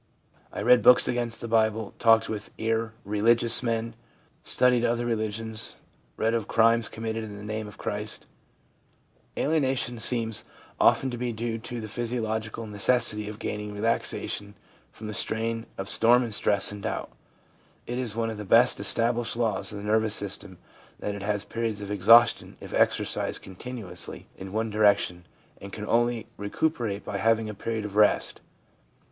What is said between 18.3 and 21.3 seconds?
of the best established Jaws of the nervous system that it